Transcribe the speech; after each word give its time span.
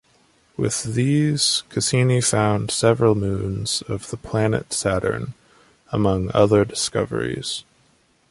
With 0.57 0.95
these 0.95 1.61
Cassini 1.69 2.21
found 2.21 2.71
several 2.71 3.13
moons 3.13 3.83
of 3.87 4.09
the 4.09 4.17
planet 4.17 4.73
Saturn, 4.73 5.35
among 5.91 6.31
other 6.33 6.65
discoveries. 6.65 7.63